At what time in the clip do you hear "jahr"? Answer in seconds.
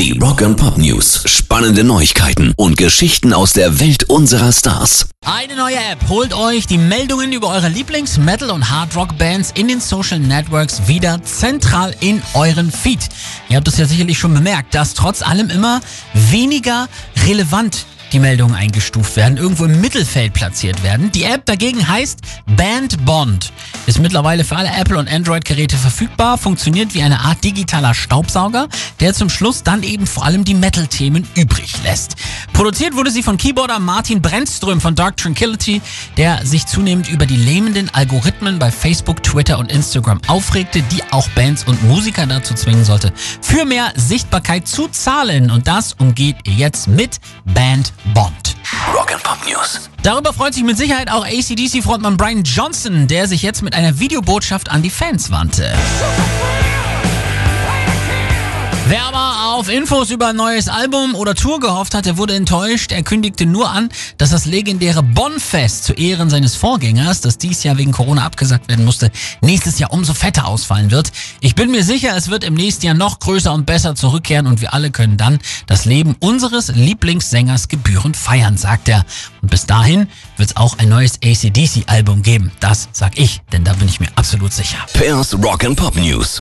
67.62-67.76, 69.78-69.92, 72.86-72.94